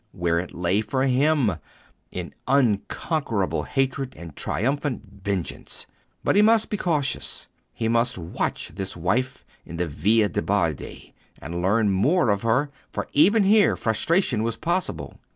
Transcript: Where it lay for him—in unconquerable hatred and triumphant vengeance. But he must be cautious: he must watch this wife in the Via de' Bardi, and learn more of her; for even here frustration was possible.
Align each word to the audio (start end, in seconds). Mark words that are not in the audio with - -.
Where 0.13 0.39
it 0.39 0.55
lay 0.55 0.81
for 0.81 1.03
him—in 1.03 2.33
unconquerable 2.47 3.61
hatred 3.65 4.15
and 4.17 4.35
triumphant 4.35 5.03
vengeance. 5.23 5.85
But 6.23 6.35
he 6.35 6.41
must 6.41 6.71
be 6.71 6.77
cautious: 6.77 7.47
he 7.71 7.87
must 7.87 8.17
watch 8.17 8.69
this 8.69 8.97
wife 8.97 9.45
in 9.63 9.77
the 9.77 9.85
Via 9.87 10.27
de' 10.27 10.41
Bardi, 10.41 11.13
and 11.39 11.61
learn 11.61 11.91
more 11.91 12.29
of 12.31 12.41
her; 12.41 12.71
for 12.91 13.09
even 13.13 13.43
here 13.43 13.77
frustration 13.77 14.41
was 14.41 14.57
possible. 14.57 15.19